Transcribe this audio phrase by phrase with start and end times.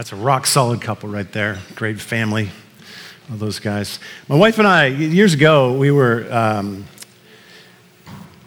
[0.00, 1.58] That's a rock solid couple right there.
[1.74, 2.48] Great family.
[3.30, 3.98] All those guys.
[4.28, 6.86] My wife and I, years ago, we were um,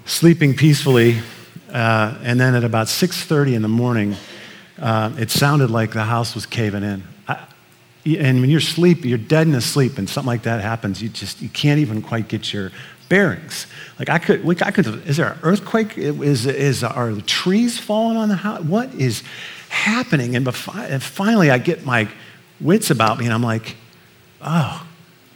[0.05, 1.19] sleeping peacefully,
[1.71, 4.15] uh, and then at about 6:30 in the morning,
[4.81, 7.03] uh, it sounded like the house was caving in.
[7.27, 7.45] I,
[8.03, 11.09] and when you're asleep, you're dead in a sleep, and something like that happens, you
[11.09, 12.71] just you can't even quite get your
[13.09, 13.67] bearings.
[13.99, 14.87] Like I could, I could.
[15.07, 15.99] Is there an earthquake?
[15.99, 18.63] Is is are the trees falling on the house?
[18.63, 19.21] What is
[19.73, 20.35] happening?
[20.35, 22.07] And, and finally, I get my
[22.61, 23.75] wits about me, and I'm like,
[24.41, 24.87] oh,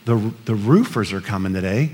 [0.04, 1.90] the the roofers are coming today.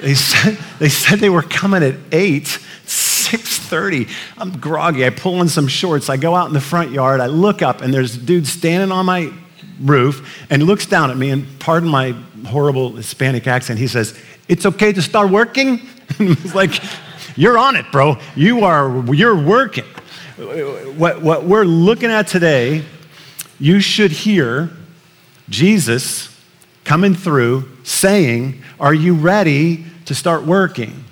[0.00, 2.58] They said they said they were coming at eight.
[2.86, 4.08] 6:30.
[4.36, 5.06] I'm groggy.
[5.06, 6.08] I pull in some shorts.
[6.08, 7.20] I go out in the front yard.
[7.20, 9.32] I look up, and there's a dude standing on my
[9.80, 11.30] roof and looks down at me.
[11.30, 13.78] And pardon my horrible Hispanic accent.
[13.78, 14.18] He says,
[14.48, 15.82] "It's okay to start working."
[16.18, 16.72] it's like,
[17.36, 18.16] "You're on it, bro.
[18.34, 19.14] You are.
[19.14, 19.84] You're working."
[20.40, 22.82] What, what we're looking at today,
[23.58, 24.70] you should hear
[25.50, 26.34] Jesus
[26.84, 31.04] coming through saying, Are you ready to start working?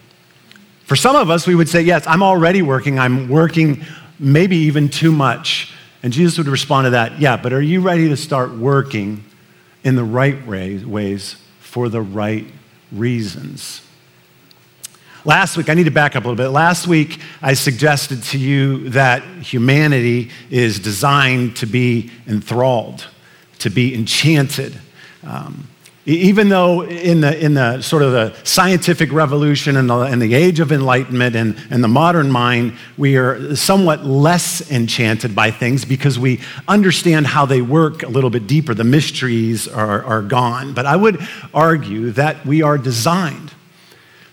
[0.84, 2.98] For some of us, we would say, Yes, I'm already working.
[2.98, 3.84] I'm working
[4.18, 5.72] maybe even too much.
[6.02, 9.24] And Jesus would respond to that, Yeah, but are you ready to start working
[9.84, 12.46] in the right ways for the right
[12.90, 13.82] reasons?
[15.28, 16.48] Last week, I need to back up a little bit.
[16.48, 23.06] Last week, I suggested to you that humanity is designed to be enthralled,
[23.58, 24.80] to be enchanted.
[25.22, 25.68] Um,
[26.06, 30.32] even though in the, in the sort of the scientific revolution and the, and the
[30.32, 35.84] age of enlightenment and, and the modern mind, we are somewhat less enchanted by things
[35.84, 38.72] because we understand how they work a little bit deeper.
[38.72, 40.72] The mysteries are, are gone.
[40.72, 41.20] But I would
[41.52, 43.52] argue that we are designed.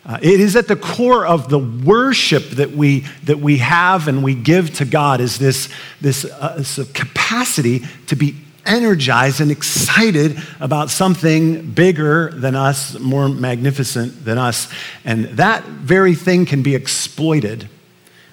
[0.05, 4.23] Uh, it is at the core of the worship that we, that we have and
[4.23, 5.67] we give to God is this,
[5.99, 13.29] this, uh, this capacity to be energized and excited about something bigger than us, more
[13.29, 14.71] magnificent than us.
[15.03, 17.69] And that very thing can be exploited,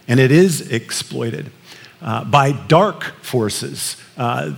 [0.08, 1.50] and it is exploited.
[2.00, 4.52] Uh, by dark forces, uh,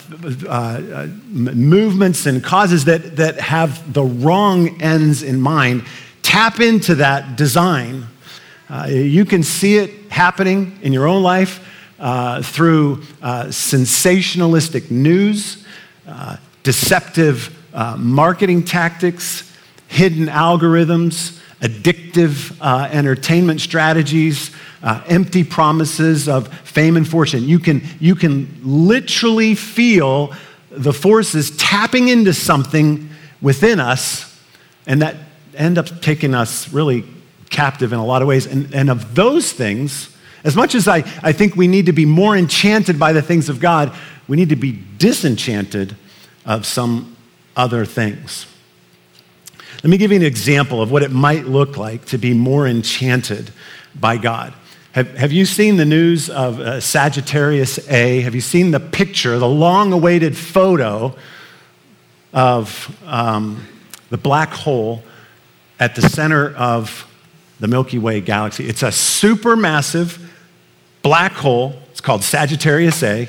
[0.47, 5.84] uh, uh movements and causes that, that have the wrong ends in mind,
[6.34, 8.05] tap into that design.
[8.69, 11.65] Uh, you can see it happening in your own life
[12.00, 15.65] uh, through sensationalistic news,
[16.09, 19.56] uh, deceptive uh, marketing tactics,
[19.87, 24.51] hidden algorithms, addictive uh, entertainment strategies,
[24.83, 27.45] uh, empty promises of fame and fortune.
[27.45, 30.34] You can, you can literally feel
[30.72, 33.09] the forces tapping into something
[33.41, 34.37] within us,
[34.84, 35.15] and that
[35.56, 37.04] end up taking us really
[37.50, 38.47] captive in a lot of ways.
[38.47, 42.04] And, and of those things, as much as I, I think we need to be
[42.04, 43.94] more enchanted by the things of God,
[44.28, 45.97] we need to be disenchanted
[46.44, 47.16] of some
[47.56, 48.47] other things.
[49.82, 52.66] Let me give you an example of what it might look like to be more
[52.66, 53.53] enchanted
[53.94, 54.54] by God.
[54.92, 58.21] Have, have you seen the news of uh, Sagittarius A?
[58.21, 61.16] Have you seen the picture, the long awaited photo
[62.32, 63.66] of um,
[64.10, 65.03] the black hole
[65.79, 67.11] at the center of
[67.61, 68.67] the Milky Way galaxy?
[68.69, 70.21] It's a supermassive
[71.03, 71.75] black hole.
[71.91, 73.29] It's called Sagittarius A.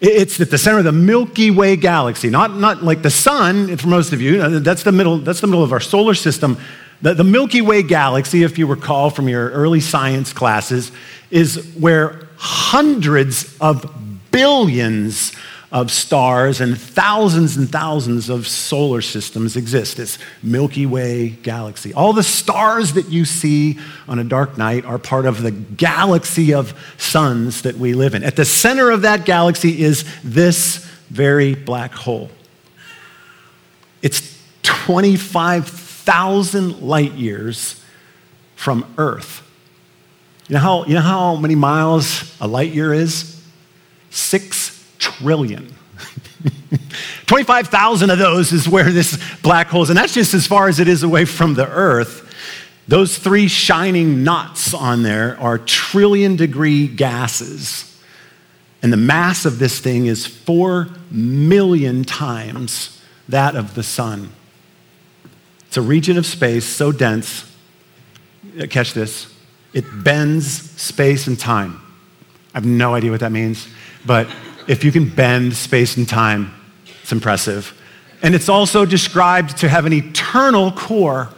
[0.00, 3.88] It's at the center of the Milky Way galaxy, not, not like the sun for
[3.88, 4.60] most of you.
[4.60, 6.58] That's the middle, that's the middle of our solar system.
[7.00, 10.92] The, the Milky Way galaxy, if you recall from your early science classes,
[11.30, 13.90] is where hundreds of
[14.30, 15.32] billions
[15.72, 19.96] of stars and thousands and thousands of solar systems exist.
[19.96, 21.92] This Milky Way galaxy.
[21.92, 26.54] All the stars that you see on a dark night are part of the galaxy
[26.54, 28.22] of suns that we live in.
[28.22, 32.30] At the center of that galaxy is this very black hole.
[34.02, 37.82] It's 25,000 light years
[38.54, 39.42] from Earth.
[40.48, 43.42] You know, how, you know how many miles a light year is?
[44.10, 44.65] Six
[45.18, 45.74] trillion.
[47.26, 50.80] 25,000 of those is where this black hole is, and that's just as far as
[50.80, 52.22] it is away from the Earth.
[52.88, 57.92] Those three shining knots on there are trillion degree gases.
[58.82, 64.32] And the mass of this thing is four million times that of the sun.
[65.66, 67.52] It's a region of space so dense,
[68.60, 69.32] uh, catch this,
[69.72, 71.80] it bends space and time.
[72.54, 73.66] I have no idea what that means,
[74.06, 74.28] but
[74.68, 76.52] if you can bend space and time,
[77.02, 77.80] it's impressive.
[78.22, 81.28] And it's also described to have an eternal core.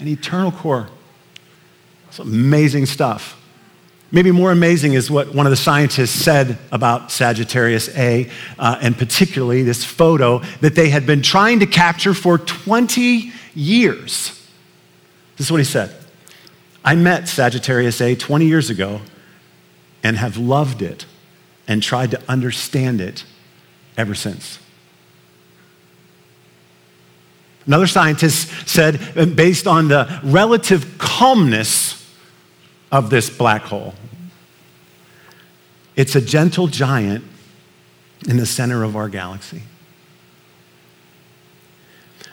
[0.00, 0.88] An eternal core.
[2.08, 3.40] It's amazing stuff.
[4.10, 8.96] Maybe more amazing is what one of the scientists said about Sagittarius A, uh, and
[8.96, 14.40] particularly this photo that they had been trying to capture for 20 years.
[15.36, 15.94] This is what he said
[16.84, 19.00] I met Sagittarius A 20 years ago
[20.02, 21.06] and have loved it
[21.66, 23.24] and tried to understand it
[23.96, 24.58] ever since.
[27.66, 32.06] Another scientist said, based on the relative calmness
[32.92, 33.94] of this black hole,
[35.96, 37.24] it's a gentle giant
[38.28, 39.62] in the center of our galaxy.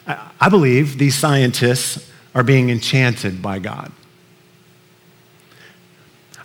[0.07, 3.91] I believe these scientists are being enchanted by God.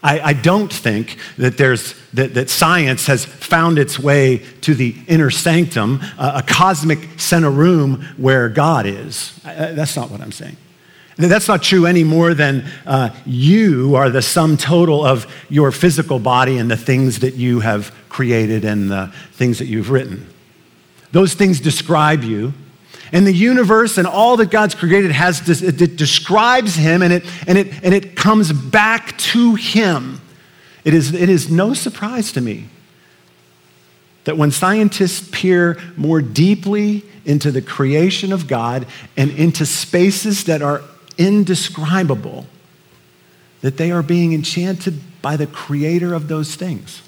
[0.06, 4.94] I, I don't think that, there's, that, that science has found its way to the
[5.08, 9.38] inner sanctum, a cosmic center room where God is.
[9.44, 10.56] I, that's not what I'm saying.
[11.16, 16.20] That's not true any more than uh, you are the sum total of your physical
[16.20, 20.32] body and the things that you have created and the things that you've written.
[21.10, 22.52] Those things describe you.
[23.12, 27.56] And the universe and all that God's created has it describes him and it, and
[27.56, 30.20] it, and it comes back to him.
[30.84, 32.68] It is, it is no surprise to me
[34.24, 38.86] that when scientists peer more deeply into the creation of God
[39.16, 40.82] and into spaces that are
[41.16, 42.46] indescribable,
[43.60, 47.02] that they are being enchanted by the creator of those things.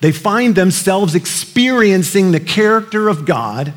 [0.00, 3.72] They find themselves experiencing the character of God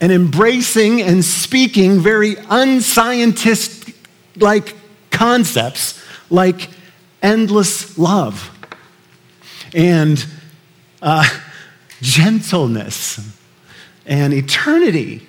[0.00, 3.94] and embracing and speaking very unscientific
[4.36, 4.76] like
[5.10, 6.68] concepts like
[7.22, 8.50] endless love
[9.74, 10.26] and
[11.02, 11.26] uh,
[12.00, 13.20] gentleness
[14.04, 15.26] and eternity.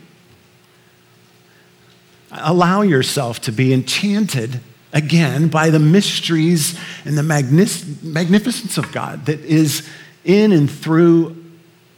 [2.32, 4.60] Allow yourself to be enchanted
[4.94, 9.88] again by the mysteries and the magnificence of God that is
[10.24, 11.44] in and through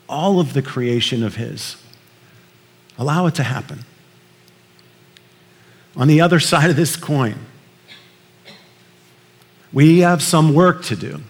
[0.07, 1.75] all of the creation of His.
[3.00, 3.86] Allow it to happen.
[5.96, 7.36] On the other side of this coin,
[9.72, 11.22] we have some work to do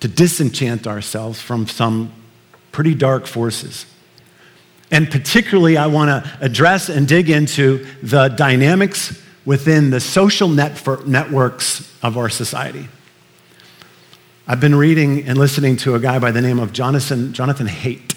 [0.00, 2.12] to disenchant ourselves from some
[2.70, 3.86] pretty dark forces.
[4.90, 10.86] And particularly, I want to address and dig into the dynamics within the social net
[11.06, 12.88] networks of our society.
[14.46, 18.11] I've been reading and listening to a guy by the name of Jonathan, Jonathan Haidt.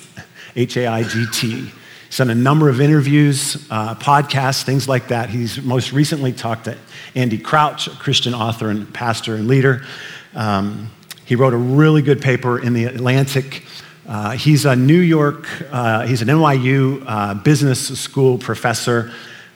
[0.55, 1.71] H A I G T.
[2.07, 5.29] He's done a number of interviews, uh, podcasts, things like that.
[5.29, 6.77] He's most recently talked to
[7.13, 9.83] Andy Crouch, a Christian author and pastor and leader.
[10.33, 10.91] Um,
[11.25, 13.65] he wrote a really good paper in the Atlantic.
[14.07, 19.11] Uh, he's a New York, uh, he's an NYU uh, business school professor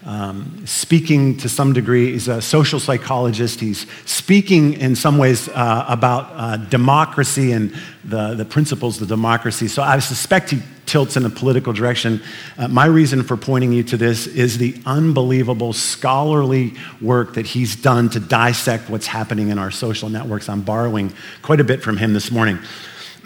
[0.05, 2.11] um, speaking to some degree.
[2.13, 3.59] He's a social psychologist.
[3.59, 9.67] He's speaking in some ways uh, about uh, democracy and the, the principles of democracy.
[9.67, 12.21] So I suspect he tilts in a political direction.
[12.57, 17.75] Uh, my reason for pointing you to this is the unbelievable scholarly work that he's
[17.75, 20.49] done to dissect what's happening in our social networks.
[20.49, 22.59] I'm borrowing quite a bit from him this morning.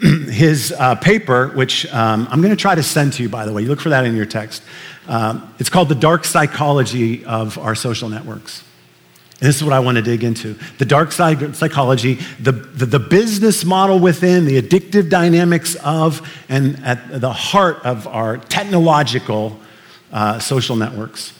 [0.00, 3.52] His uh, paper, which um, I'm going to try to send to you, by the
[3.52, 4.62] way, you look for that in your text.
[5.06, 8.62] Um, it's called The Dark Psychology of Our Social Networks.
[9.40, 10.56] And this is what I want to dig into.
[10.78, 16.82] The dark side psychology, the, the, the, business model within, the addictive dynamics of, and
[16.84, 19.58] at the heart of our technological
[20.12, 21.32] uh, social networks.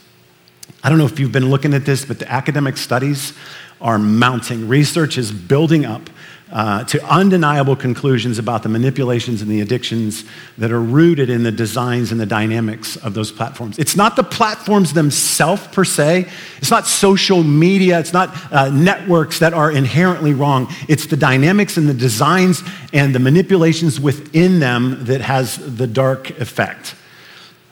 [0.82, 3.32] I don't know if you've been looking at this, but the academic studies
[3.80, 4.66] are mounting.
[4.66, 6.10] Research is building up
[6.52, 10.24] uh, to undeniable conclusions about the manipulations and the addictions
[10.58, 13.78] that are rooted in the designs and the dynamics of those platforms.
[13.78, 19.38] It's not the platforms themselves per se, it's not social media, it's not uh, networks
[19.38, 20.72] that are inherently wrong.
[20.86, 26.30] It's the dynamics and the designs and the manipulations within them that has the dark
[26.38, 26.94] effect.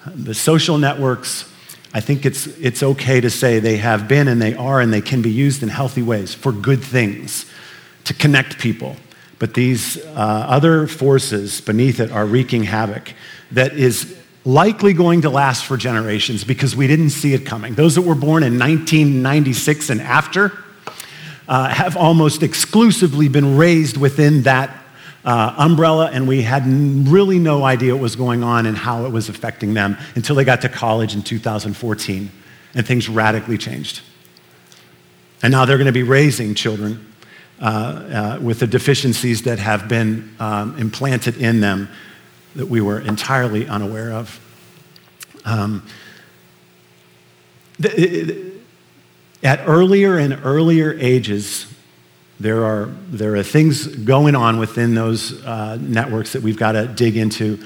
[0.07, 1.49] The social networks.
[1.95, 5.03] I think it's, it's okay to say they have been and they are and they
[5.03, 7.45] can be used in healthy ways for good things
[8.05, 8.97] to connect people.
[9.39, 13.13] But these uh, other forces beneath it are wreaking havoc
[13.51, 17.75] that is likely going to last for generations because we didn't see it coming.
[17.75, 20.53] Those that were born in 1996 and after
[21.49, 24.77] uh, have almost exclusively been raised within that
[25.25, 29.13] uh, umbrella, and we had really no idea what was going on and how it
[29.13, 32.31] was affecting them until they got to college in 2014,
[32.75, 34.01] and things radically changed.
[35.43, 37.12] And now they're going to be raising children
[37.63, 41.89] uh, uh, with the deficiencies that have been um, implanted in them
[42.57, 44.41] that we were entirely unaware of.
[45.45, 45.87] Um,
[47.79, 48.53] the,
[49.43, 51.73] At earlier and earlier ages,
[52.39, 56.87] there are, there are things going on within those uh, networks that we've got to
[56.89, 57.59] dig into.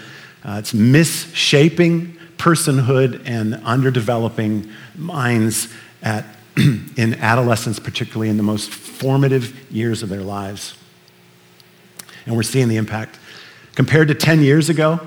[0.44, 5.68] Uh, it's misshaping personhood and underdeveloping minds
[6.02, 6.26] at,
[6.96, 10.76] in adolescence, particularly in the most formative years of their lives.
[12.24, 13.18] And we're seeing the impact.
[13.74, 15.00] Compared to 10 years ago,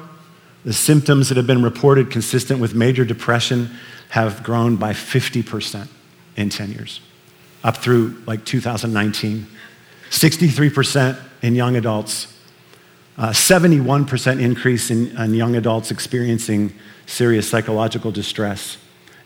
[0.63, 3.69] the symptoms that have been reported consistent with major depression
[4.09, 5.87] have grown by 50%
[6.35, 7.01] in 10 years,
[7.63, 9.47] up through like 2019.
[10.09, 12.33] 63% in young adults,
[13.17, 16.73] uh, 71% increase in, in young adults experiencing
[17.05, 18.77] serious psychological distress.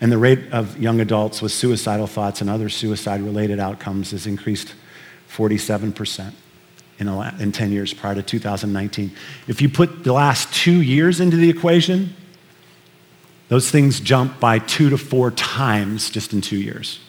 [0.03, 4.27] And the rate of young adults with suicidal thoughts and other suicide related outcomes has
[4.27, 4.73] increased
[5.31, 6.33] 47%
[6.99, 7.07] in,
[7.39, 9.13] in 10 years prior to 2019.
[9.47, 12.13] If you put the last two years into the equation,
[13.47, 16.99] those things jump by two to four times just in two years.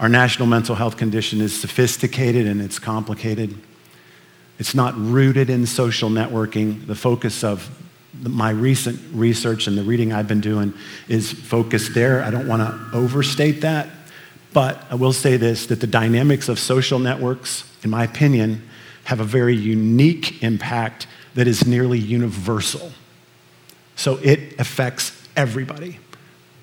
[0.00, 3.56] Our national mental health condition is sophisticated and it's complicated.
[4.58, 6.88] It's not rooted in social networking.
[6.88, 7.70] The focus of
[8.22, 10.72] my recent research and the reading I've been doing
[11.08, 12.22] is focused there.
[12.22, 13.88] I don't want to overstate that,
[14.52, 18.68] but I will say this that the dynamics of social networks, in my opinion,
[19.04, 22.92] have a very unique impact that is nearly universal.
[23.96, 25.98] So it affects everybody.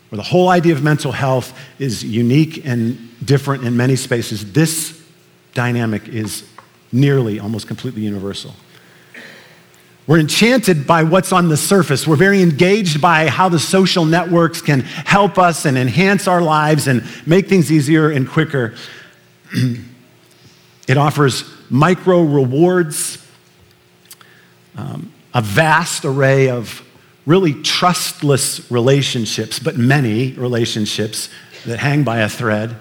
[0.09, 5.01] Where the whole idea of mental health is unique and different in many spaces, this
[5.53, 6.47] dynamic is
[6.91, 8.53] nearly almost completely universal.
[10.07, 12.05] We're enchanted by what's on the surface.
[12.05, 16.87] We're very engaged by how the social networks can help us and enhance our lives
[16.87, 18.75] and make things easier and quicker.
[20.87, 23.25] it offers micro rewards,
[24.77, 26.83] um, a vast array of
[27.25, 31.29] really trustless relationships, but many relationships
[31.65, 32.75] that hang by a thread,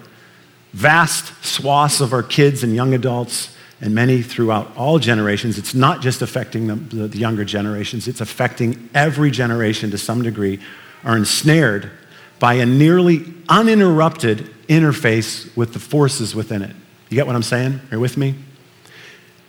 [0.74, 5.58] vast swaths of our kids and young adults, and many throughout all generations.
[5.58, 6.74] It's not just affecting the,
[7.08, 10.60] the, younger generations, it's affecting every generation to some degree,
[11.04, 11.90] are ensnared
[12.38, 14.38] by a nearly uninterrupted
[14.68, 16.74] interface with the forces within it.
[17.10, 17.80] You get what I'm saying?
[17.90, 18.34] Are you with me?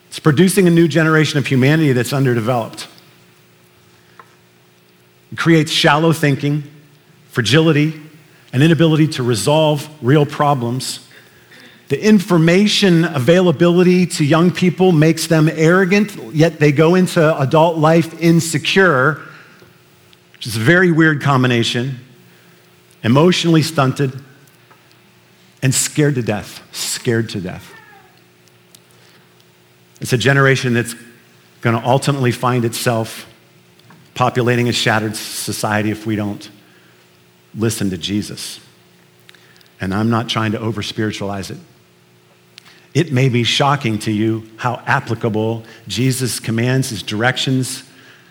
[0.09, 2.87] It's producing a new generation of humanity that's underdeveloped.
[5.31, 6.63] It creates shallow thinking,
[7.29, 7.99] fragility,
[8.53, 11.04] an inability to resolve real problems.
[11.87, 18.19] The information availability to young people makes them arrogant, yet they go into adult life
[18.19, 19.21] insecure,
[20.33, 21.99] which is a very weird combination,
[23.03, 24.19] emotionally stunted,
[25.61, 26.63] and scared to death.
[26.71, 27.71] Scared to death.
[30.01, 30.95] It's a generation that's
[31.61, 33.27] going to ultimately find itself
[34.15, 36.49] populating a shattered society if we don't
[37.53, 38.59] listen to Jesus.
[39.79, 41.57] And I'm not trying to over spiritualize it.
[42.95, 47.83] It may be shocking to you how applicable Jesus' commands, his directions,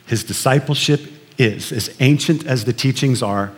[0.06, 1.02] his discipleship
[1.36, 1.70] is.
[1.70, 3.52] As ancient as the teachings are,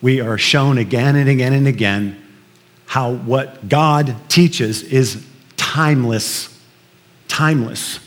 [0.00, 2.16] we are shown again and again and again
[2.86, 5.26] how what God teaches is
[5.56, 6.48] timeless.
[7.26, 7.98] Timeless.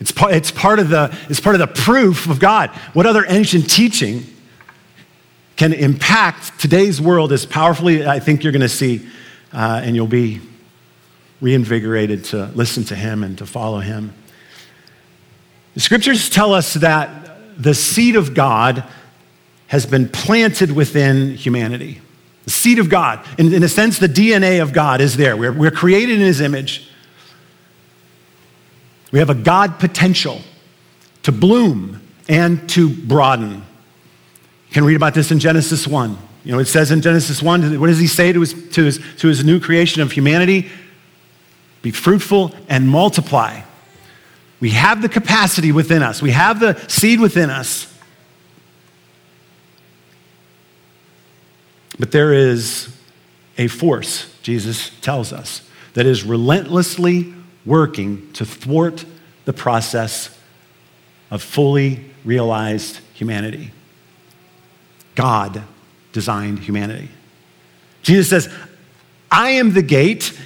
[0.00, 2.68] It's part, it's, part of the, it's part of the proof of God.
[2.92, 4.24] What other ancient teaching
[5.56, 9.06] can impact today's world as powerfully, I think you're going to see,
[9.52, 10.40] uh, and you'll be
[11.40, 14.12] reinvigorated to listen to Him and to follow Him.
[15.74, 18.84] The scriptures tell us that the seed of God
[19.68, 22.00] has been planted within humanity.
[22.44, 23.24] The seed of God.
[23.38, 25.36] In, in a sense, the DNA of God is there.
[25.36, 26.88] We're, we're created in His image.
[29.12, 30.40] We have a God potential
[31.22, 33.54] to bloom and to broaden.
[33.54, 36.16] You can read about this in Genesis 1.
[36.44, 39.00] You know, it says in Genesis 1, what does he say to his, to his,
[39.18, 40.70] to his new creation of humanity?
[41.82, 43.62] Be fruitful and multiply.
[44.60, 47.86] We have the capacity within us, we have the seed within us.
[51.98, 52.96] But there is
[53.58, 57.34] a force, Jesus tells us, that is relentlessly
[57.66, 59.04] working to thwart
[59.44, 60.36] the process
[61.30, 63.70] of fully realized humanity.
[65.14, 65.62] God
[66.12, 67.10] designed humanity.
[68.02, 68.54] Jesus says,
[69.30, 70.38] I am the gate.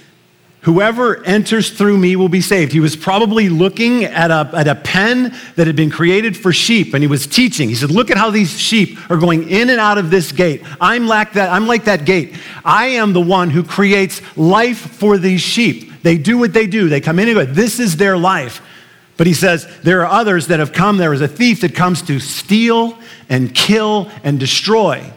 [0.64, 2.72] Whoever enters through me will be saved.
[2.72, 6.94] He was probably looking at a, at a pen that had been created for sheep,
[6.94, 7.68] and he was teaching.
[7.68, 10.62] He said, Look at how these sheep are going in and out of this gate.
[10.80, 12.34] I'm like that, I'm like that gate.
[12.64, 15.92] I am the one who creates life for these sheep.
[16.02, 16.88] They do what they do.
[16.88, 17.44] They come in and go.
[17.44, 18.62] This is their life.
[19.18, 20.96] But he says, there are others that have come.
[20.96, 25.12] There is a thief that comes to steal and kill and destroy,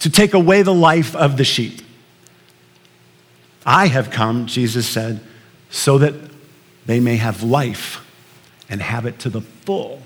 [0.00, 1.80] to take away the life of the sheep.
[3.66, 5.20] I have come, Jesus said,
[5.70, 6.14] so that
[6.86, 8.06] they may have life
[8.68, 10.02] and have it to the full.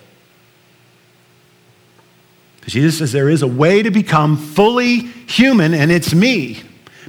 [2.67, 6.62] Jesus says there is a way to become fully human, and it's me.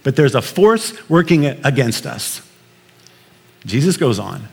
[0.04, 2.42] But there's a force working against us.
[3.66, 4.48] Jesus goes on,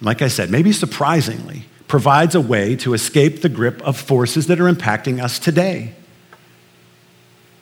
[0.00, 4.60] like I said, maybe surprisingly, provides a way to escape the grip of forces that
[4.60, 5.94] are impacting us today.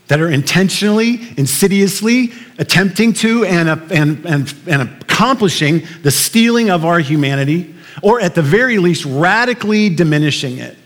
[0.08, 6.99] That are intentionally, insidiously attempting to and, and, and, and accomplishing the stealing of our
[6.99, 10.76] humanity, or at the very least, radically diminishing it.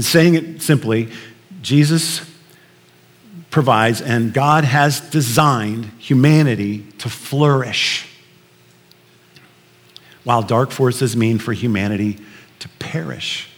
[0.00, 1.10] Saying it simply,
[1.62, 2.20] Jesus
[3.50, 8.06] provides and God has designed humanity to flourish
[10.24, 12.18] while dark forces mean for humanity
[12.58, 13.48] to perish.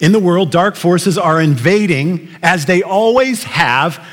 [0.00, 4.04] In the world, dark forces are invading, as they always have,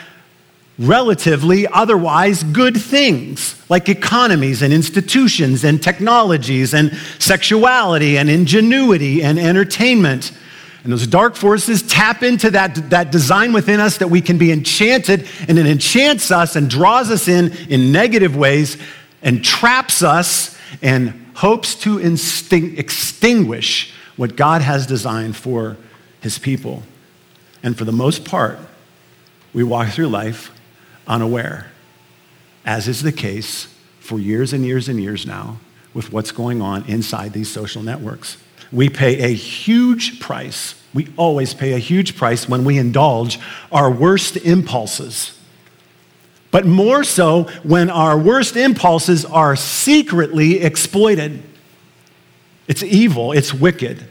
[0.78, 9.38] relatively otherwise good things like economies and institutions and technologies and sexuality and ingenuity and
[9.38, 10.32] entertainment.
[10.84, 14.52] And those dark forces tap into that, that design within us that we can be
[14.52, 18.78] enchanted, and it enchants us and draws us in in negative ways
[19.22, 25.78] and traps us and hopes to instinct, extinguish what God has designed for
[26.20, 26.84] his people.
[27.64, 28.60] And for the most part,
[29.52, 30.52] we walk through life
[31.08, 31.72] unaware,
[32.64, 33.66] as is the case
[34.00, 35.58] for years and years and years now
[35.96, 38.38] with what's going on inside these social networks.
[38.72, 40.76] We pay a huge price.
[40.94, 43.40] We always pay a huge price when we indulge
[43.72, 45.36] our worst impulses
[46.52, 51.42] but more so when our worst impulses are secretly exploited.
[52.68, 54.06] It's evil, it's wicked.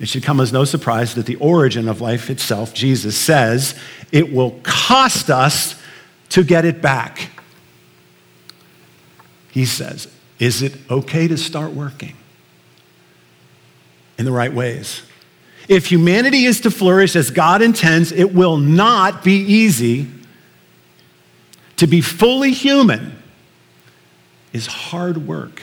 [0.00, 3.78] It should come as no surprise that the origin of life itself, Jesus says,
[4.10, 5.80] it will cost us
[6.30, 7.30] to get it back.
[9.50, 10.08] He says,
[10.38, 12.16] Is it okay to start working
[14.18, 15.02] in the right ways?
[15.68, 20.08] If humanity is to flourish as God intends, it will not be easy
[21.76, 23.16] to be fully human
[24.52, 25.62] is hard work.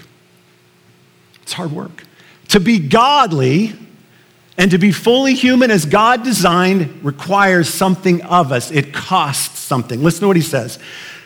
[1.41, 2.03] It's hard work.
[2.49, 3.73] To be godly
[4.57, 8.71] and to be fully human as God designed requires something of us.
[8.71, 10.03] It costs something.
[10.03, 10.77] Listen to what he says.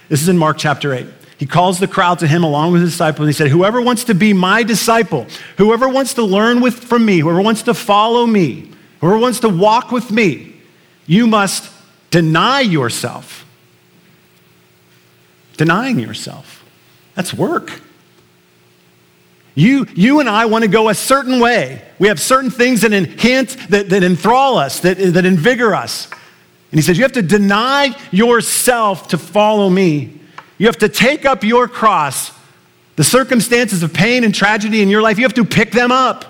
[0.09, 1.07] This is in Mark chapter 8.
[1.38, 3.25] He calls the crowd to him along with his disciples.
[3.25, 7.05] And He said, Whoever wants to be my disciple, whoever wants to learn with, from
[7.05, 10.55] me, whoever wants to follow me, whoever wants to walk with me,
[11.07, 11.69] you must
[12.11, 13.45] deny yourself
[15.57, 16.63] denying yourself.
[17.15, 17.81] That's work.
[19.55, 21.81] You, you and I want to go a certain way.
[21.97, 26.09] We have certain things that enhance, that, that enthrall us, that, that invigor us.
[26.71, 30.19] And he says, You have to deny yourself to follow me.
[30.57, 32.31] You have to take up your cross.
[32.97, 36.25] The circumstances of pain and tragedy in your life, you have to pick them up.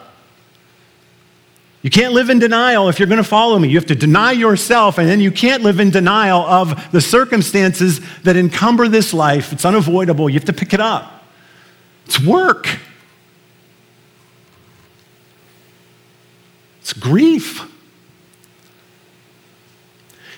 [1.83, 3.67] You can't live in denial if you're going to follow me.
[3.67, 8.01] You have to deny yourself, and then you can't live in denial of the circumstances
[8.23, 9.53] that encumber this life.
[9.53, 10.27] It's unavoidable.
[10.27, 11.23] You have to pick it up.
[12.07, 12.79] It's work,
[16.85, 17.67] it's grief.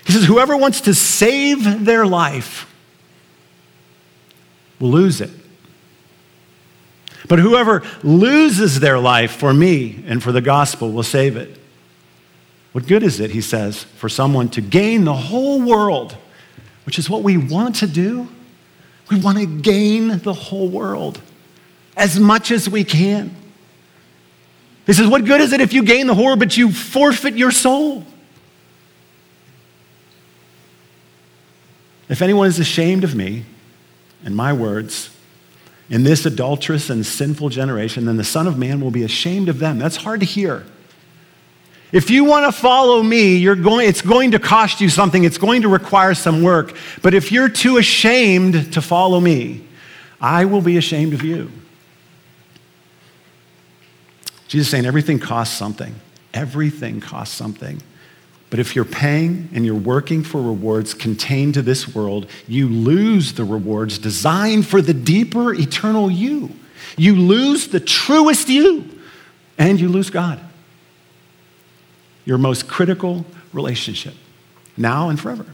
[0.06, 2.66] He says, Whoever wants to save their life
[4.80, 5.28] will lose it.
[7.28, 11.60] But whoever loses their life for me and for the gospel will save it.
[12.72, 16.16] What good is it, he says, for someone to gain the whole world,
[16.86, 18.26] which is what we want to do?
[19.10, 21.20] We want to gain the whole world
[21.94, 23.36] as much as we can.
[24.88, 27.50] He says, What good is it if you gain the whole but you forfeit your
[27.50, 28.04] soul?
[32.08, 33.44] If anyone is ashamed of me
[34.24, 35.10] and my words,
[35.90, 39.58] in this adulterous and sinful generation, then the Son of Man will be ashamed of
[39.58, 39.78] them.
[39.78, 40.64] That's hard to hear.
[41.92, 45.22] If you want to follow me, you're going, it's going to cost you something.
[45.22, 46.74] It's going to require some work.
[47.02, 49.66] But if you're too ashamed to follow me,
[50.18, 51.50] I will be ashamed of you.
[54.48, 55.94] Jesus saying everything costs something.
[56.34, 57.80] Everything costs something.
[58.50, 63.34] But if you're paying and you're working for rewards contained to this world, you lose
[63.34, 66.50] the rewards designed for the deeper eternal you.
[66.96, 68.88] You lose the truest you,
[69.58, 70.40] and you lose God.
[72.24, 74.14] Your most critical relationship,
[74.76, 75.46] now and forever.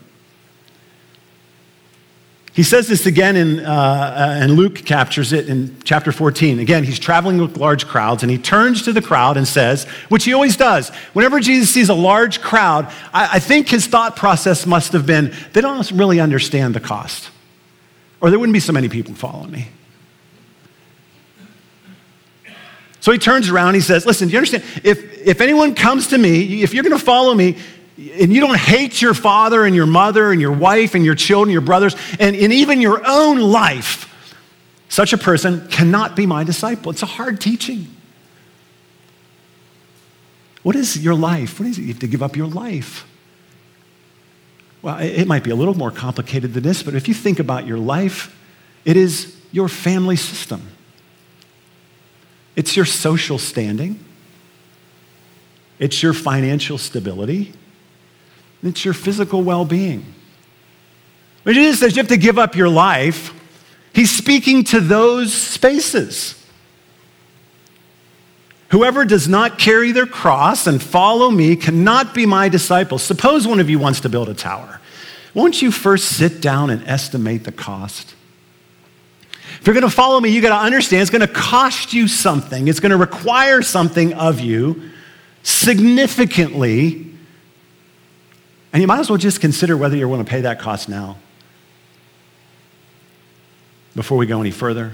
[2.54, 6.60] He says this again, in, uh, uh, and Luke captures it in chapter 14.
[6.60, 10.24] Again, he's traveling with large crowds, and he turns to the crowd and says, which
[10.24, 14.66] he always does, whenever Jesus sees a large crowd, I, I think his thought process
[14.66, 17.28] must have been, they don't really understand the cost,
[18.20, 19.68] or there wouldn't be so many people following me.
[23.00, 24.64] So he turns around, he says, Listen, do you understand?
[24.82, 27.58] If, if anyone comes to me, if you're going to follow me,
[27.96, 31.52] and you don't hate your father and your mother and your wife and your children,
[31.52, 34.12] your brothers, and, and even your own life,
[34.88, 36.90] such a person cannot be my disciple.
[36.90, 37.88] It's a hard teaching.
[40.62, 41.60] What is your life?
[41.60, 41.82] What is it?
[41.82, 43.06] You have to give up your life.
[44.82, 47.66] Well, it might be a little more complicated than this, but if you think about
[47.66, 48.38] your life,
[48.84, 50.62] it is your family system,
[52.56, 54.04] it's your social standing,
[55.78, 57.54] it's your financial stability,
[58.64, 60.04] it's your physical well being.
[61.44, 63.32] When Jesus says you have to give up your life,
[63.92, 66.40] he's speaking to those spaces.
[68.70, 72.98] Whoever does not carry their cross and follow me cannot be my disciple.
[72.98, 74.80] Suppose one of you wants to build a tower.
[75.34, 78.14] Won't you first sit down and estimate the cost?
[79.60, 82.08] If you're going to follow me, you got to understand it's going to cost you
[82.08, 82.66] something.
[82.66, 84.90] It's going to require something of you
[85.42, 87.13] significantly
[88.74, 91.16] and you might as well just consider whether you're willing to pay that cost now
[93.94, 94.90] before we go any further.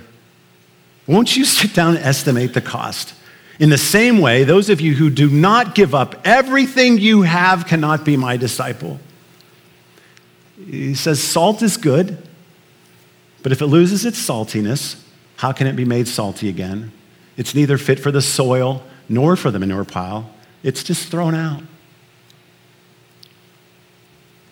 [1.06, 3.14] Won't you sit down and estimate the cost?
[3.58, 7.66] In the same way, those of you who do not give up everything you have
[7.66, 9.00] cannot be my disciple.
[10.58, 12.28] He says, Salt is good,
[13.42, 15.02] but if it loses its saltiness,
[15.36, 16.92] how can it be made salty again?
[17.38, 20.30] It's neither fit for the soil nor for the manure pile,
[20.62, 21.62] it's just thrown out.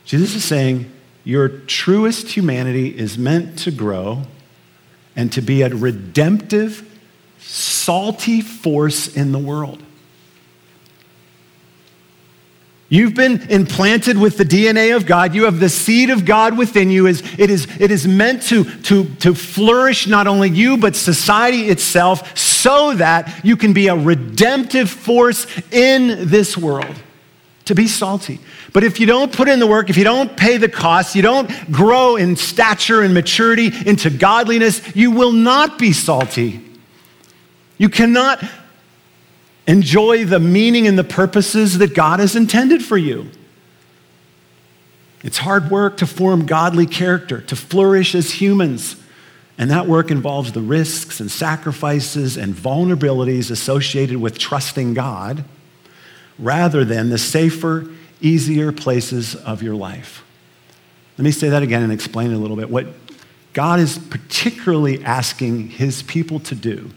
[0.08, 0.90] Jesus is saying,
[1.22, 4.22] Your truest humanity is meant to grow
[5.14, 6.98] and to be a redemptive,
[7.40, 9.82] salty force in the world.
[12.88, 15.34] You've been implanted with the DNA of God.
[15.34, 17.06] You have the seed of God within you.
[17.06, 22.34] It is, it is meant to, to, to flourish not only you, but society itself
[22.34, 26.96] so that you can be a redemptive force in this world
[27.68, 28.40] to be salty.
[28.72, 31.22] But if you don't put in the work, if you don't pay the cost, you
[31.22, 36.62] don't grow in stature and maturity into godliness, you will not be salty.
[37.76, 38.44] You cannot
[39.66, 43.30] enjoy the meaning and the purposes that God has intended for you.
[45.22, 48.96] It's hard work to form godly character, to flourish as humans.
[49.58, 55.44] And that work involves the risks and sacrifices and vulnerabilities associated with trusting God
[56.38, 57.88] rather than the safer,
[58.20, 60.24] easier places of your life.
[61.16, 62.70] Let me say that again and explain it a little bit.
[62.70, 62.86] What
[63.52, 66.90] God is particularly asking his people to do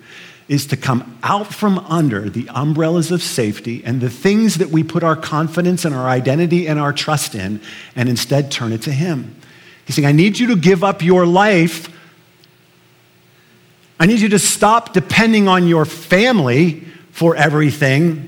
[0.47, 4.83] is to come out from under the umbrellas of safety and the things that we
[4.83, 7.61] put our confidence and our identity and our trust in,
[7.95, 9.35] and instead turn it to him.
[9.85, 11.89] He's saying, I need you to give up your life.
[13.99, 18.27] I need you to stop depending on your family for everything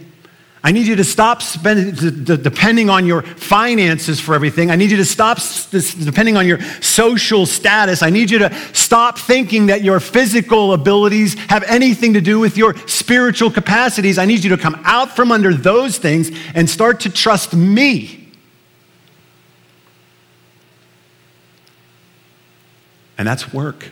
[0.65, 4.71] I need you to stop spending, depending on your finances for everything.
[4.71, 5.39] I need you to stop
[5.71, 8.01] depending on your social status.
[8.01, 12.55] I need you to stop thinking that your physical abilities have anything to do with
[12.55, 14.17] your spiritual capacities.
[14.17, 18.31] I need you to come out from under those things and start to trust me.
[23.17, 23.89] And that's work.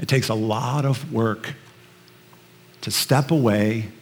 [0.00, 1.54] It takes a lot of work
[2.80, 3.92] to step away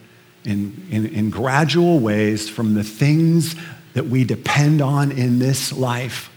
[0.45, 3.55] in, in, in gradual ways from the things
[3.93, 6.29] that we depend on in this life.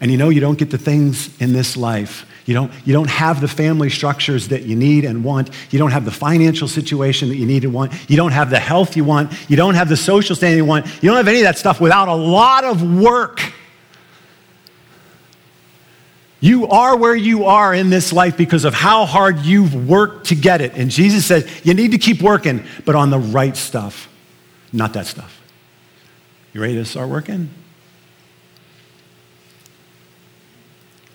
[0.00, 2.24] And you know, you don't get the things in this life.
[2.46, 5.50] You don't, you don't have the family structures that you need and want.
[5.70, 7.92] You don't have the financial situation that you need and want.
[8.08, 9.32] You don't have the health you want.
[9.50, 10.86] You don't have the social standing you want.
[11.02, 13.52] You don't have any of that stuff without a lot of work.
[16.40, 20.36] You are where you are in this life because of how hard you've worked to
[20.36, 20.72] get it.
[20.74, 24.08] And Jesus says, you need to keep working, but on the right stuff,
[24.72, 25.40] not that stuff.
[26.52, 27.50] You ready to start working?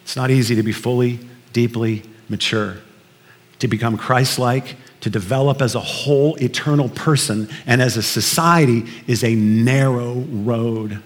[0.03, 1.19] It's not easy to be fully,
[1.53, 2.77] deeply mature,
[3.59, 8.85] to become Christ like, to develop as a whole eternal person, and as a society
[9.07, 11.01] is a narrow road.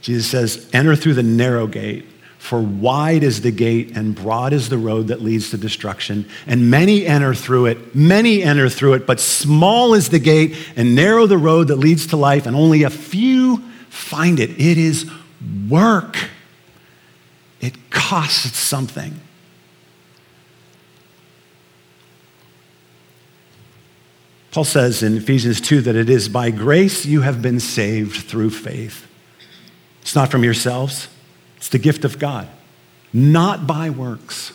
[0.00, 2.06] Jesus says, enter through the narrow gate.
[2.38, 6.70] For wide is the gate and broad is the road that leads to destruction, and
[6.70, 11.26] many enter through it, many enter through it, but small is the gate and narrow
[11.26, 13.58] the road that leads to life, and only a few
[13.90, 14.50] find it.
[14.52, 15.08] It is
[15.68, 16.16] work.
[17.60, 19.20] It costs something.
[24.50, 28.50] Paul says in Ephesians 2 that it is by grace you have been saved through
[28.50, 29.06] faith.
[30.10, 31.06] It's not from yourselves,
[31.56, 32.48] it's the gift of God,
[33.12, 34.52] not by works.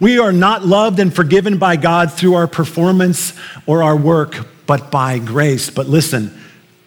[0.00, 3.34] We are not loved and forgiven by God through our performance
[3.66, 5.70] or our work, but by grace.
[5.70, 6.36] But listen,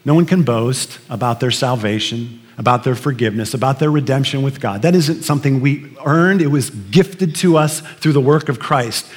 [0.04, 4.82] no one can boast about their salvation, about their forgiveness, about their redemption with God.
[4.82, 9.10] That isn't something we earned, it was gifted to us through the work of Christ.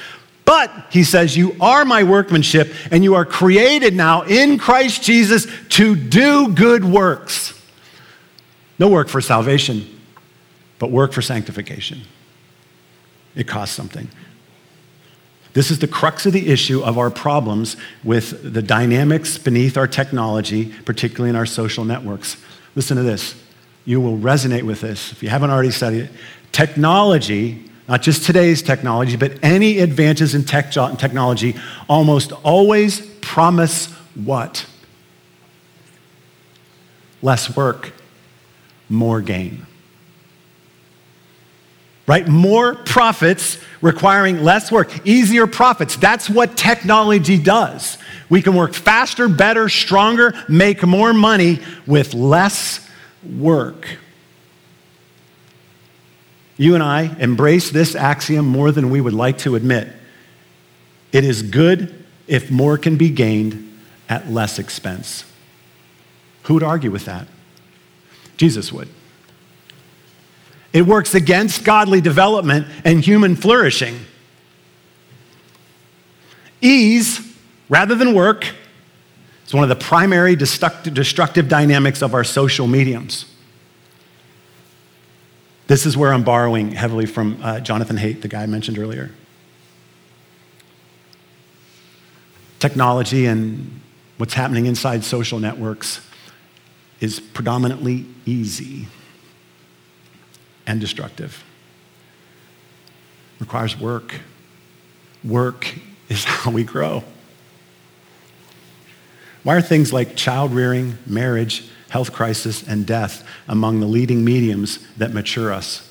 [0.49, 5.45] But, he says, you are my workmanship, and you are created now in Christ Jesus
[5.69, 7.53] to do good works.
[8.79, 9.85] No work for salvation,
[10.79, 12.01] but work for sanctification.
[13.35, 14.09] It costs something.
[15.53, 19.85] This is the crux of the issue of our problems with the dynamics beneath our
[19.85, 22.37] technology, particularly in our social networks.
[22.73, 23.35] Listen to this.
[23.85, 26.11] You will resonate with this if you haven't already studied it.
[26.51, 31.55] Technology not just today's technology, but any advances in tech, uh, technology
[31.89, 34.67] almost always promise what?
[37.23, 37.91] Less work,
[38.89, 39.65] more gain.
[42.05, 42.27] Right?
[42.27, 45.95] More profits requiring less work, easier profits.
[45.95, 47.97] That's what technology does.
[48.29, 52.87] We can work faster, better, stronger, make more money with less
[53.23, 53.97] work.
[56.59, 59.87] You and I embrace this axiom more than we would like to admit.
[61.13, 65.23] It is good if more can be gained at less expense.
[66.43, 67.27] Who would argue with that?
[68.35, 68.89] Jesus would.
[70.73, 73.97] It works against godly development and human flourishing.
[76.59, 77.21] Ease,
[77.69, 78.45] rather than work,
[79.47, 83.28] is one of the primary destructive dynamics of our social mediums.
[85.69, 89.11] This is where I'm borrowing heavily from uh, Jonathan Haidt, the guy I mentioned earlier.
[92.57, 93.79] Technology and
[94.17, 96.01] what's happening inside social networks
[96.99, 98.87] is predominantly easy
[100.65, 101.43] and destructive.
[103.39, 104.21] Requires work.
[105.23, 105.75] Work
[106.09, 107.03] is how we grow.
[109.43, 114.79] Why are things like child rearing, marriage, health crisis, and death among the leading mediums
[114.97, 115.89] that mature us.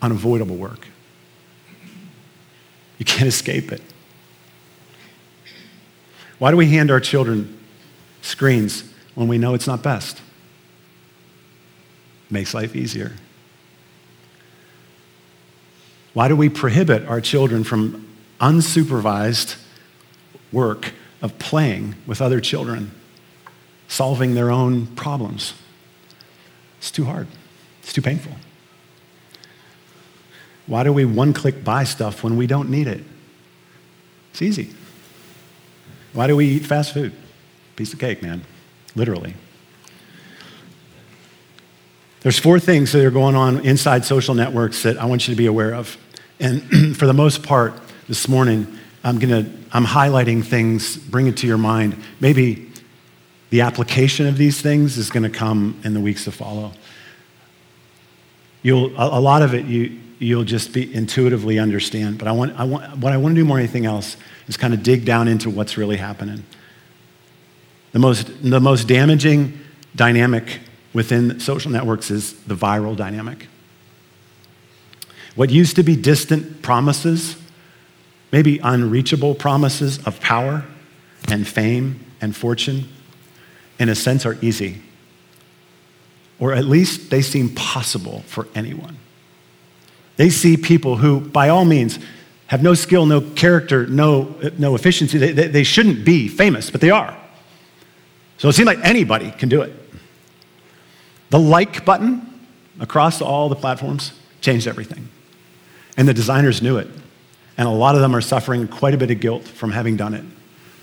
[0.00, 0.86] Unavoidable work.
[2.98, 3.82] You can't escape it.
[6.38, 7.58] Why do we hand our children
[8.22, 8.84] screens
[9.14, 10.20] when we know it's not best?
[12.30, 13.12] Makes life easier.
[16.12, 18.08] Why do we prohibit our children from
[18.40, 19.56] unsupervised
[20.52, 22.92] work of playing with other children?
[23.88, 25.54] Solving their own problems.
[26.78, 27.26] It's too hard,
[27.82, 28.32] it's too painful.
[30.66, 33.04] Why do we one click buy stuff when we don't need it?
[34.30, 34.70] It's easy.
[36.14, 37.12] Why do we eat fast food?
[37.76, 38.42] Piece of cake, man.
[38.94, 39.34] Literally.
[42.20, 45.38] There's four things that are going on inside social networks that I want you to
[45.38, 45.98] be aware of.
[46.40, 47.74] And for the most part,
[48.08, 48.66] this morning,
[49.02, 51.96] I'm going to I'm highlighting things, bring it to your mind.
[52.20, 52.70] Maybe
[53.54, 56.72] the application of these things is going to come in the weeks to follow.
[58.62, 62.18] You'll, a, lot of it you, you'll just be intuitively understand.
[62.18, 64.16] But I want, I want, what I want to do more than anything else
[64.48, 66.42] is kind of dig down into what's really happening.
[67.92, 69.56] The most, the most damaging
[69.94, 70.58] dynamic
[70.92, 73.46] within social networks is the viral dynamic.
[75.36, 77.36] What used to be distant promises,
[78.32, 80.64] maybe unreachable promises of power
[81.28, 82.88] and fame and fortune,
[83.78, 84.80] in a sense, are easy.
[86.38, 88.98] Or at least they seem possible for anyone.
[90.16, 91.98] They see people who, by all means,
[92.46, 95.18] have no skill, no character, no, no efficiency.
[95.18, 97.16] They, they, they shouldn't be famous, but they are.
[98.38, 99.72] So it seems like anybody can do it.
[101.30, 102.30] The like button
[102.80, 105.08] across all the platforms changed everything.
[105.96, 106.88] And the designers knew it.
[107.56, 110.14] And a lot of them are suffering quite a bit of guilt from having done
[110.14, 110.24] it.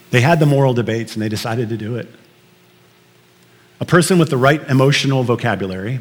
[0.10, 2.08] They had the moral debates and they decided to do it.
[3.82, 6.00] A person with the right emotional vocabulary,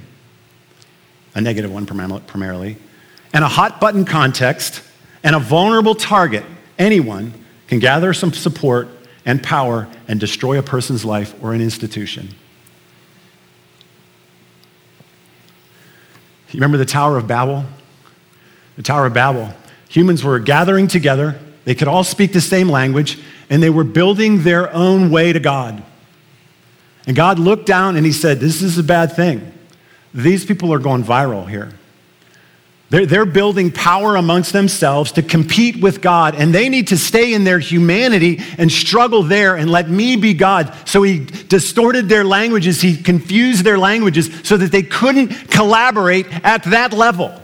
[1.34, 2.76] a negative one primarily,
[3.32, 4.82] and a hot button context
[5.24, 6.44] and a vulnerable target,
[6.78, 7.32] anyone
[7.66, 8.88] can gather some support
[9.24, 12.28] and power and destroy a person's life or an institution.
[16.50, 17.64] You remember the Tower of Babel?
[18.76, 19.54] The Tower of Babel.
[19.88, 24.42] Humans were gathering together, they could all speak the same language, and they were building
[24.42, 25.82] their own way to God.
[27.06, 29.52] And God looked down and he said, This is a bad thing.
[30.12, 31.72] These people are going viral here.
[32.90, 37.32] They're, they're building power amongst themselves to compete with God, and they need to stay
[37.32, 40.74] in their humanity and struggle there and let me be God.
[40.86, 46.64] So he distorted their languages, he confused their languages so that they couldn't collaborate at
[46.64, 47.40] that level.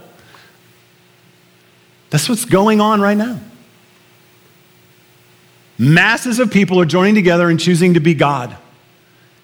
[2.09, 3.39] That's what's going on right now.
[5.77, 8.57] Masses of people are joining together and choosing to be God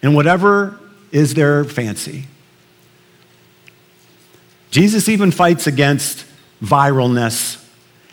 [0.04, 0.78] and whatever
[1.12, 2.26] is their fancy.
[4.70, 6.26] Jesus even fights against
[6.62, 7.64] viralness.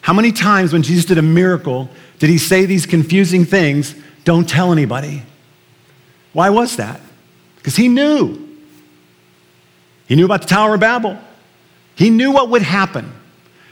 [0.03, 4.49] How many times when Jesus did a miracle did he say these confusing things, don't
[4.49, 5.23] tell anybody?
[6.35, 7.01] Why was that?
[7.57, 8.47] Because he knew.
[10.07, 11.19] He knew about the Tower of Babel.
[11.97, 13.11] He knew what would happen.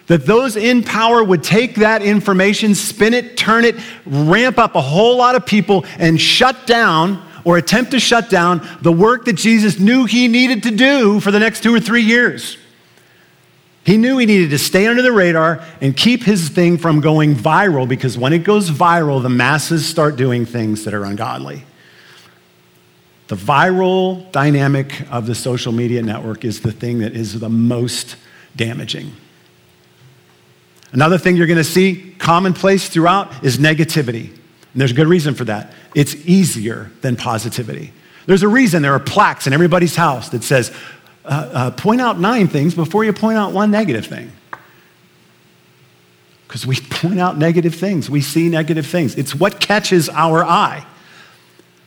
[0.07, 3.77] That those in power would take that information, spin it, turn it,
[4.07, 8.61] ramp up a whole lot of people, and shut down or attempt to shut down
[8.83, 12.03] the work that Jesus knew he needed to do for the next two or three
[12.03, 12.59] years.
[13.85, 17.35] He knew he needed to stay under the radar and keep his thing from going
[17.35, 21.65] viral because when it goes viral, the masses start doing things that are ungodly.
[23.29, 28.17] The viral dynamic of the social media network is the thing that is the most
[28.57, 29.11] damaging.
[30.93, 34.39] Another thing you're going to see commonplace throughout is negativity.
[34.73, 35.73] And there's a good reason for that.
[35.95, 37.93] It's easier than positivity.
[38.27, 40.71] There's a reason there are plaques in everybody's house that says,
[41.25, 44.33] uh, uh, point out nine things before you point out one negative thing.
[46.47, 49.15] Because we point out negative things, we see negative things.
[49.17, 50.87] It's what catches our eye.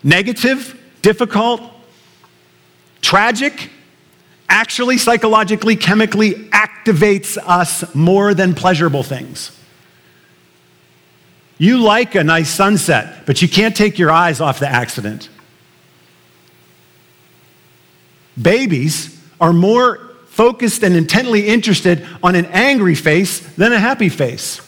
[0.03, 1.61] Negative, difficult,
[3.01, 3.69] tragic,
[4.49, 9.57] actually psychologically, chemically activates us more than pleasurable things.
[11.62, 15.30] You like a nice sunset, but you can't take your eyes off the accident.
[18.41, 24.60] Babies are more focused and intently interested on an angry face than a happy face.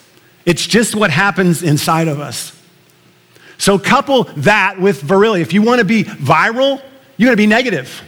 [0.45, 2.55] It's just what happens inside of us.
[3.57, 5.41] So, couple that with virality.
[5.41, 6.79] If you want to be viral,
[7.17, 8.03] you're going to be negative.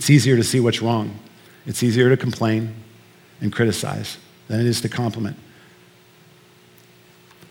[0.00, 1.18] It's easier to see what's wrong.
[1.66, 2.74] It's easier to complain
[3.42, 4.16] and criticize
[4.48, 5.36] than it is to compliment.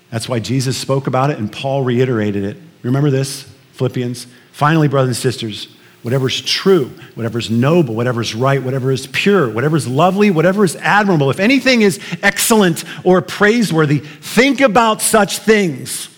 [0.10, 2.58] That's why Jesus spoke about it and Paul reiterated it.
[2.82, 4.26] Remember this, Philippians?
[4.52, 5.68] Finally, brothers and sisters,
[6.02, 11.30] whatever's true, whatever's noble, whatever's right, whatever is pure, whatever is lovely, whatever is admirable,
[11.30, 16.10] if anything is excellent or praiseworthy, think about such things.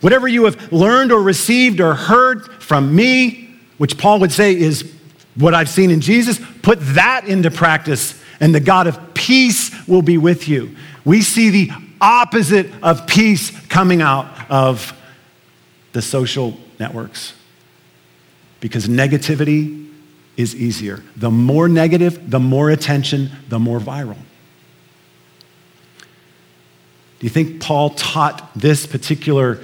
[0.00, 4.97] Whatever you have learned or received or heard from me, which Paul would say is
[5.38, 10.02] what I've seen in Jesus, put that into practice, and the God of peace will
[10.02, 10.76] be with you.
[11.04, 11.70] We see the
[12.00, 14.92] opposite of peace coming out of
[15.92, 17.34] the social networks
[18.60, 19.90] because negativity
[20.36, 21.02] is easier.
[21.16, 24.18] The more negative, the more attention, the more viral.
[27.18, 29.60] Do you think Paul taught this particular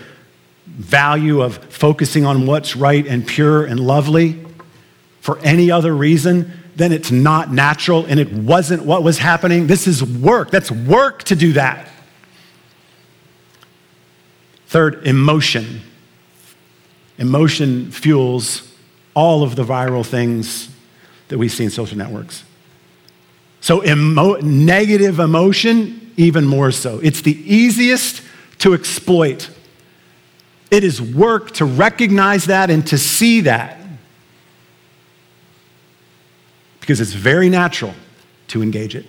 [0.66, 4.44] value of focusing on what's right and pure and lovely
[5.24, 9.66] for any other reason then it's not natural and it wasn't what was happening?
[9.66, 10.50] This is work.
[10.50, 11.88] That's work to do that.
[14.66, 15.82] Third, emotion.
[17.18, 18.70] Emotion fuels
[19.14, 20.68] all of the viral things
[21.28, 22.42] that we see in social networks.
[23.60, 26.98] So, emo- negative emotion, even more so.
[26.98, 28.20] It's the easiest
[28.58, 29.48] to exploit.
[30.72, 33.83] It is work to recognize that and to see that
[36.84, 37.94] because it's very natural
[38.48, 39.06] to engage it.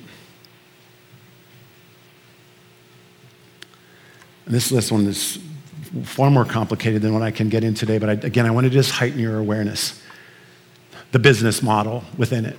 [4.45, 5.39] And this, this one is
[6.03, 8.63] far more complicated than what I can get in today, but I, again, I want
[8.63, 10.01] to just heighten your awareness.
[11.11, 12.57] The business model within it.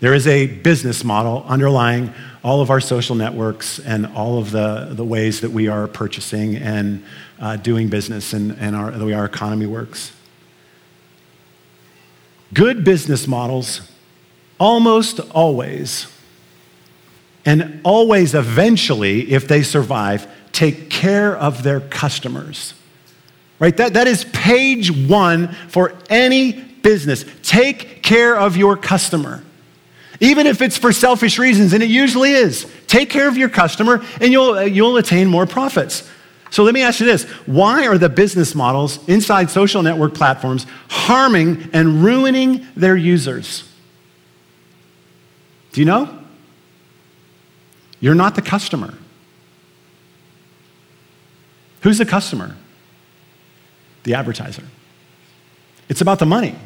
[0.00, 4.88] There is a business model underlying all of our social networks and all of the,
[4.92, 7.04] the ways that we are purchasing and
[7.40, 10.15] uh, doing business and, and our, the way our economy works.
[12.54, 13.80] Good business models
[14.58, 16.06] almost always,
[17.44, 22.74] and always eventually, if they survive, take care of their customers.
[23.58, 23.76] Right?
[23.76, 27.24] That, that is page one for any business.
[27.42, 29.42] Take care of your customer.
[30.20, 32.66] Even if it's for selfish reasons, and it usually is.
[32.86, 36.08] Take care of your customer and you'll, you'll attain more profits.
[36.50, 40.66] So let me ask you this why are the business models inside social network platforms
[40.88, 43.68] harming and ruining their users?
[45.72, 46.18] Do you know?
[48.00, 48.94] You're not the customer.
[51.82, 52.56] Who's the customer?
[54.04, 54.64] The advertiser.
[55.88, 56.56] It's about the money.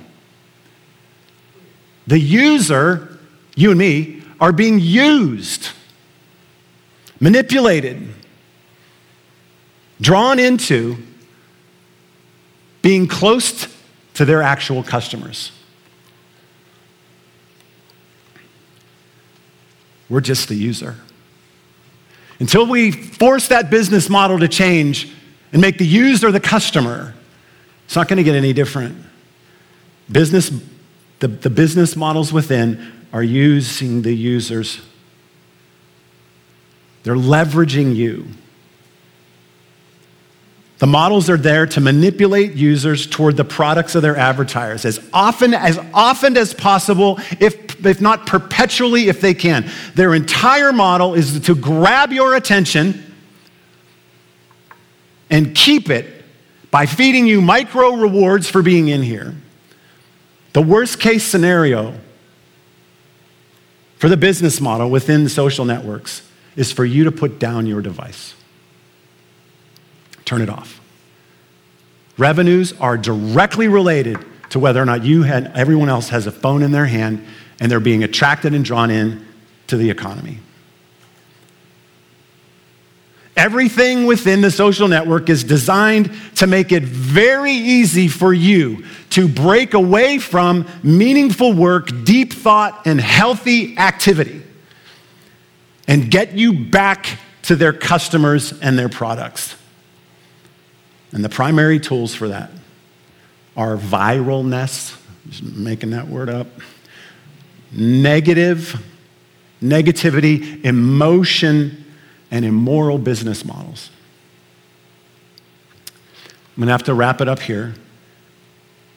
[2.07, 3.19] The user,
[3.55, 5.71] you and me, are being used,
[7.21, 8.15] manipulated,
[10.01, 10.97] drawn into
[12.83, 13.69] being close
[14.15, 15.53] to their actual customers.
[20.09, 20.97] We're just the user.
[22.41, 25.13] Until we force that business model to change
[25.53, 27.15] and make the user the customer,
[27.85, 28.97] it's not going to get any different.
[30.11, 30.51] Business,
[31.21, 34.81] the, the business models within are using the users.
[37.03, 38.29] They're leveraging you.
[40.81, 45.53] The models are there to manipulate users toward the products of their advertisers as often
[45.53, 49.71] as often as possible, if, if not perpetually, if they can.
[49.95, 53.15] Their entire model is to grab your attention
[55.29, 56.25] and keep it
[56.71, 59.35] by feeding you micro rewards for being in here.
[60.55, 61.95] The worst case scenario
[63.99, 66.27] for the business model within social networks
[66.57, 68.35] is for you to put down your device.
[70.31, 70.81] Turn it off.
[72.17, 76.63] Revenues are directly related to whether or not you and everyone else has a phone
[76.63, 77.27] in their hand
[77.59, 79.27] and they're being attracted and drawn in
[79.67, 80.39] to the economy.
[83.37, 89.27] Everything within the social network is designed to make it very easy for you to
[89.27, 94.45] break away from meaningful work, deep thought, and healthy activity
[95.89, 99.57] and get you back to their customers and their products.
[101.13, 102.51] And the primary tools for that
[103.57, 104.97] are viralness,
[105.29, 106.47] just making that word up,
[107.73, 108.81] negative,
[109.63, 111.85] negativity, emotion,
[112.31, 113.91] and immoral business models.
[116.57, 117.75] I'm going to have to wrap it up here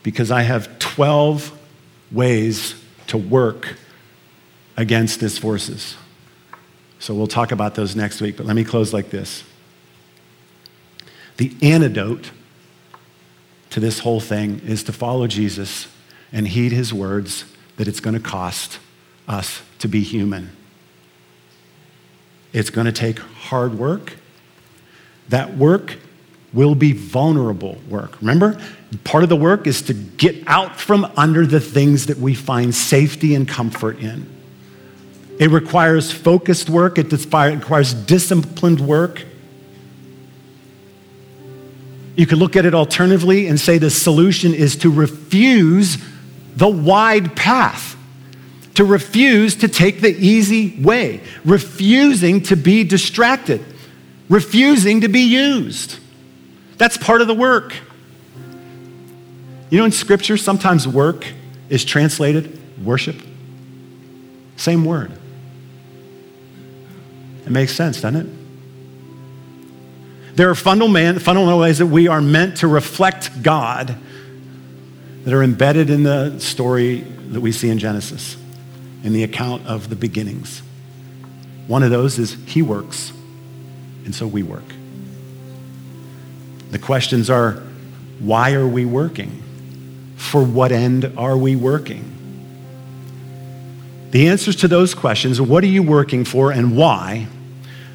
[0.04, 1.58] because I have 12
[2.12, 2.76] ways
[3.08, 3.76] to work
[4.76, 5.96] against these forces.
[7.00, 9.44] So we'll talk about those next week, but let me close like this.
[11.38, 12.32] The antidote
[13.72, 15.88] to this whole thing is to follow Jesus
[16.32, 17.46] and heed his words
[17.78, 18.80] that it's going to cost
[19.28, 20.52] us to be human.
[22.52, 24.14] It's going to take hard work.
[25.30, 25.98] That work
[26.54, 28.20] will be vulnerable work.
[28.22, 28.60] Remember,
[29.04, 32.76] part of the work is to get out from under the things that we find
[32.76, 34.30] safety and comfort in.
[35.40, 39.26] It requires focused work, it requires disciplined work.
[42.16, 45.98] You could look at it alternatively and say the solution is to refuse
[46.56, 47.98] the wide path,
[48.76, 53.64] to refuse to take the easy way, refusing to be distracted,
[54.30, 56.00] refusing to be used.
[56.78, 57.76] That's part of the work.
[59.70, 61.26] You know, in Scripture, sometimes work
[61.70, 63.16] is translated worship.
[64.56, 65.12] Same word.
[67.46, 68.43] It makes sense, doesn't it?
[70.36, 73.96] There are fundamental ways that we are meant to reflect God
[75.26, 78.36] that are embedded in the story that we see in Genesis,
[79.04, 80.62] in the account of the beginnings.
[81.68, 83.14] One of those is He works,
[84.06, 84.64] and so we work.
[86.72, 87.62] The questions are
[88.20, 89.44] why are we working?
[90.16, 92.10] For what end are we working?
[94.12, 97.28] The answers to those questions, what are you working for and why,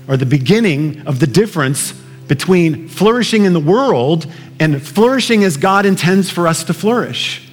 [0.09, 1.93] are the beginning of the difference
[2.29, 7.51] between flourishing in the world and flourishing as God intends for us to flourish.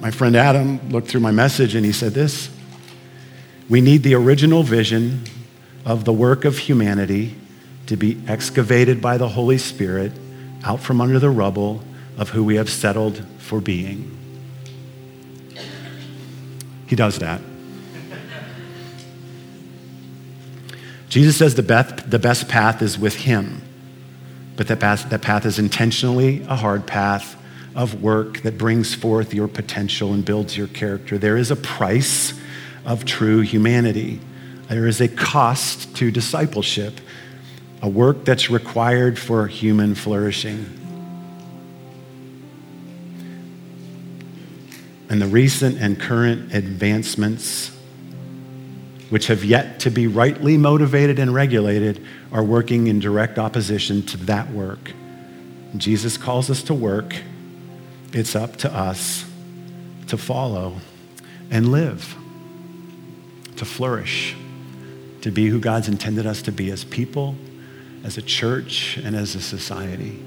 [0.00, 2.48] My friend Adam looked through my message and he said this
[3.68, 5.24] We need the original vision
[5.84, 7.34] of the work of humanity
[7.86, 10.12] to be excavated by the Holy Spirit
[10.64, 11.82] out from under the rubble
[12.18, 14.12] of who we have settled for being.
[16.86, 17.40] He does that.
[21.08, 23.62] Jesus says the best, the best path is with him,
[24.56, 27.36] but that path, that path is intentionally a hard path
[27.76, 31.18] of work that brings forth your potential and builds your character.
[31.18, 32.32] There is a price
[32.86, 34.18] of true humanity.
[34.68, 37.00] There is a cost to discipleship,
[37.82, 40.82] a work that's required for human flourishing.
[45.08, 47.75] And the recent and current advancements
[49.10, 54.16] which have yet to be rightly motivated and regulated, are working in direct opposition to
[54.16, 54.92] that work.
[55.76, 57.14] Jesus calls us to work.
[58.12, 59.24] It's up to us
[60.08, 60.76] to follow
[61.50, 62.16] and live,
[63.56, 64.36] to flourish.
[65.22, 67.34] to be who God's intended us to be as people,
[68.04, 70.22] as a church, and as a society.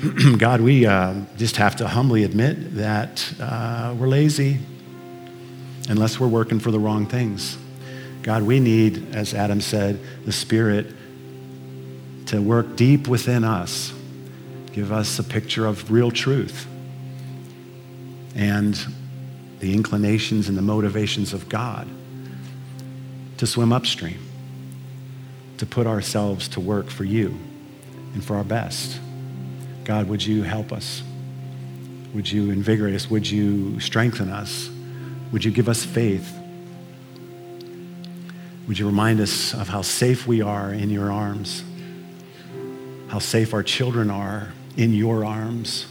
[0.38, 4.60] God, we uh, just have to humbly admit that uh, we're lazy
[5.90, 7.58] unless we're working for the wrong things.
[8.22, 10.86] God, we need, as Adam said, the Spirit
[12.26, 13.92] to work deep within us,
[14.72, 16.68] give us a picture of real truth
[18.36, 18.78] and
[19.58, 21.88] the inclinations and the motivations of God
[23.38, 24.20] to swim upstream,
[25.58, 27.36] to put ourselves to work for you
[28.14, 29.00] and for our best.
[29.84, 31.02] God, would you help us?
[32.14, 33.10] Would you invigorate us?
[33.10, 34.70] Would you strengthen us?
[35.32, 36.36] Would you give us faith?
[38.66, 41.64] Would you remind us of how safe we are in your arms?
[43.08, 45.86] How safe our children are in your arms?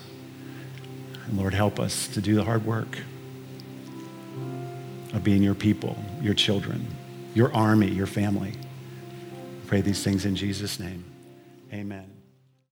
[1.28, 3.00] And Lord, help us to do the hard work
[5.14, 6.88] of being your people, your children,
[7.34, 8.54] your army, your family.
[9.68, 11.04] pray these things in Jesus' name.
[11.74, 12.09] Amen.